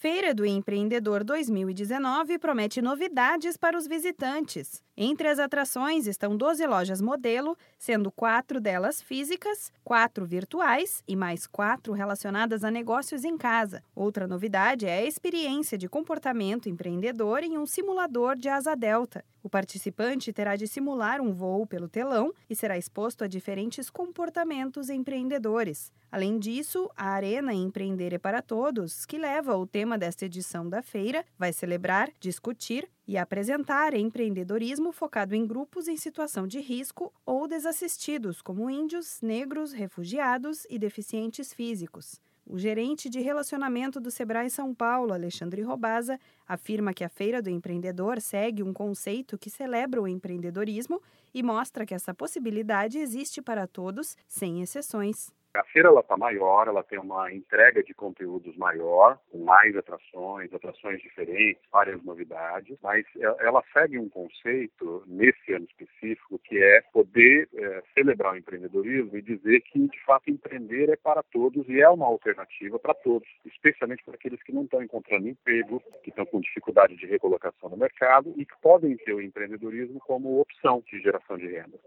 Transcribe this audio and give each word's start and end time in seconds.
Feira 0.00 0.32
do 0.32 0.46
Empreendedor 0.46 1.24
2019 1.24 2.38
promete 2.38 2.80
novidades 2.80 3.56
para 3.56 3.76
os 3.76 3.88
visitantes. 3.88 4.80
Entre 4.96 5.26
as 5.26 5.40
atrações 5.40 6.06
estão 6.06 6.36
12 6.36 6.64
lojas 6.68 7.00
modelo, 7.00 7.58
sendo 7.76 8.08
quatro 8.12 8.60
delas 8.60 9.02
físicas, 9.02 9.72
quatro 9.82 10.24
virtuais 10.24 11.02
e 11.08 11.16
mais 11.16 11.48
quatro 11.48 11.92
relacionadas 11.92 12.62
a 12.62 12.70
negócios 12.70 13.24
em 13.24 13.36
casa. 13.36 13.82
Outra 13.92 14.28
novidade 14.28 14.86
é 14.86 14.98
a 14.98 15.04
experiência 15.04 15.76
de 15.76 15.88
comportamento 15.88 16.68
empreendedor 16.68 17.42
em 17.42 17.58
um 17.58 17.66
simulador 17.66 18.36
de 18.36 18.48
asa 18.48 18.76
delta. 18.76 19.24
O 19.42 19.48
participante 19.48 20.32
terá 20.32 20.56
de 20.56 20.66
simular 20.66 21.20
um 21.20 21.32
voo 21.32 21.66
pelo 21.66 21.88
telão 21.88 22.32
e 22.50 22.56
será 22.56 22.76
exposto 22.76 23.22
a 23.22 23.26
diferentes 23.26 23.88
comportamentos 23.88 24.90
empreendedores. 24.90 25.92
Além 26.10 26.38
disso, 26.38 26.90
a 26.96 27.10
Arena 27.10 27.52
Empreender 27.52 28.14
é 28.14 28.18
para 28.18 28.42
Todos, 28.42 29.06
que 29.06 29.18
leva 29.18 29.56
o 29.56 29.66
tema 29.66 29.98
desta 29.98 30.24
edição 30.24 30.68
da 30.68 30.82
feira, 30.82 31.24
vai 31.38 31.52
celebrar, 31.52 32.10
discutir 32.18 32.88
e 33.06 33.16
apresentar 33.16 33.94
empreendedorismo 33.94 34.92
focado 34.92 35.34
em 35.34 35.46
grupos 35.46 35.86
em 35.86 35.96
situação 35.96 36.46
de 36.46 36.60
risco 36.60 37.12
ou 37.24 37.46
desassistidos, 37.46 38.42
como 38.42 38.68
índios, 38.68 39.20
negros, 39.22 39.72
refugiados 39.72 40.66
e 40.68 40.78
deficientes 40.78 41.52
físicos. 41.52 42.20
O 42.50 42.56
gerente 42.56 43.10
de 43.10 43.20
relacionamento 43.20 44.00
do 44.00 44.10
Sebrae 44.10 44.48
São 44.48 44.74
Paulo, 44.74 45.12
Alexandre 45.12 45.60
Robaza, 45.60 46.18
afirma 46.48 46.94
que 46.94 47.04
a 47.04 47.08
Feira 47.10 47.42
do 47.42 47.50
Empreendedor 47.50 48.22
segue 48.22 48.62
um 48.62 48.72
conceito 48.72 49.36
que 49.36 49.50
celebra 49.50 50.00
o 50.00 50.08
empreendedorismo 50.08 50.98
e 51.34 51.42
mostra 51.42 51.84
que 51.84 51.94
essa 51.94 52.14
possibilidade 52.14 52.98
existe 52.98 53.42
para 53.42 53.66
todos, 53.66 54.16
sem 54.26 54.62
exceções. 54.62 55.30
A 55.54 55.64
feira 55.64 55.90
está 55.98 56.16
maior, 56.16 56.68
ela 56.68 56.82
tem 56.82 56.98
uma 56.98 57.32
entrega 57.32 57.82
de 57.82 57.92
conteúdos 57.92 58.56
maior, 58.56 59.18
com 59.30 59.44
mais 59.44 59.76
atrações, 59.76 60.52
atrações 60.52 61.02
diferentes, 61.02 61.62
várias 61.70 62.02
novidades, 62.02 62.78
mas 62.82 63.04
ela 63.40 63.62
segue 63.72 63.98
um 63.98 64.08
conceito 64.08 65.02
nesse 65.06 65.52
ano 65.52 65.66
específico 65.66 66.38
que 66.38 66.62
é 66.62 66.82
poder 67.18 67.48
é, 67.52 67.82
celebrar 67.94 68.34
o 68.34 68.36
empreendedorismo 68.36 69.16
e 69.16 69.22
dizer 69.22 69.60
que 69.62 69.88
de 69.88 70.04
fato 70.04 70.30
empreender 70.30 70.88
é 70.88 70.96
para 70.96 71.22
todos 71.22 71.68
e 71.68 71.80
é 71.80 71.88
uma 71.88 72.06
alternativa 72.06 72.78
para 72.78 72.94
todos, 72.94 73.28
especialmente 73.44 74.04
para 74.04 74.14
aqueles 74.14 74.40
que 74.42 74.52
não 74.52 74.62
estão 74.62 74.80
encontrando 74.80 75.28
emprego, 75.28 75.82
que 76.04 76.10
estão 76.10 76.24
com 76.24 76.40
dificuldade 76.40 76.96
de 76.96 77.06
recolocação 77.06 77.68
no 77.68 77.76
mercado 77.76 78.32
e 78.36 78.46
que 78.46 78.54
podem 78.62 78.96
ter 78.98 79.12
o 79.12 79.20
empreendedorismo 79.20 79.98
como 80.00 80.40
opção 80.40 80.82
de 80.88 81.00
geração 81.00 81.36
de 81.36 81.48
renda. 81.48 81.78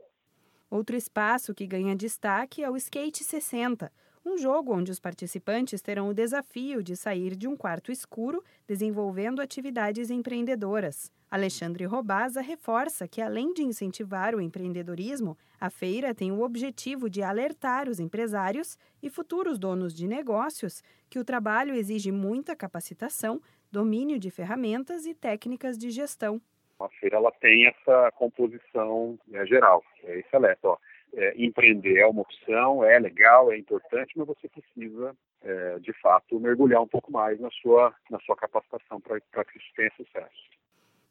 Outro 0.69 0.97
espaço 0.97 1.53
que 1.53 1.65
ganha 1.65 1.95
destaque 1.95 2.63
é 2.63 2.69
o 2.69 2.75
Skate 2.75 3.23
60, 3.23 3.91
um 4.25 4.37
jogo 4.37 4.73
onde 4.73 4.91
os 4.91 4.99
participantes 4.99 5.81
terão 5.81 6.09
o 6.09 6.13
desafio 6.13 6.83
de 6.83 6.95
sair 6.95 7.35
de 7.35 7.47
um 7.47 7.55
quarto 7.57 7.91
escuro 7.91 8.43
desenvolvendo 8.67 9.41
atividades 9.41 10.09
empreendedoras. 10.09 11.11
Alexandre 11.29 11.85
Robaza 11.85 12.41
reforça 12.41 13.07
que, 13.07 13.21
além 13.21 13.53
de 13.53 13.63
incentivar 13.63 14.35
o 14.35 14.41
empreendedorismo, 14.41 15.37
a 15.59 15.69
feira 15.69 16.13
tem 16.13 16.31
o 16.31 16.41
objetivo 16.41 17.09
de 17.09 17.23
alertar 17.23 17.87
os 17.87 17.99
empresários 17.99 18.77
e 19.01 19.09
futuros 19.09 19.57
donos 19.57 19.93
de 19.93 20.07
negócios 20.07 20.83
que 21.09 21.17
o 21.17 21.25
trabalho 21.25 21.73
exige 21.73 22.11
muita 22.11 22.55
capacitação, 22.55 23.41
domínio 23.71 24.19
de 24.19 24.29
ferramentas 24.29 25.05
e 25.05 25.13
técnicas 25.15 25.77
de 25.77 25.89
gestão. 25.89 26.41
A 26.79 26.89
feira 26.89 27.17
ela 27.17 27.31
tem 27.31 27.67
essa 27.67 28.11
composição 28.11 29.17
né, 29.27 29.45
geral, 29.45 29.83
é 30.03 30.19
excelente. 30.19 30.59
Ó, 30.63 30.77
é, 31.13 31.33
empreender 31.37 31.97
é 31.97 32.05
uma 32.07 32.21
opção, 32.21 32.83
é 32.83 32.97
legal, 32.99 33.51
é 33.51 33.57
importante, 33.57 34.17
mas 34.17 34.27
você 34.27 34.47
precisa, 34.47 35.15
é, 35.41 35.79
de 35.79 35.93
fato, 36.01 36.39
mergulhar 36.39 36.81
um 36.81 36.87
pouco 36.87 37.11
mais 37.11 37.39
na 37.39 37.49
sua, 37.51 37.93
na 38.09 38.19
sua 38.21 38.35
capacitação 38.35 38.99
para 39.01 39.19
que 39.45 39.57
isso 39.57 39.71
tenha 39.75 39.91
sucesso. 39.95 40.60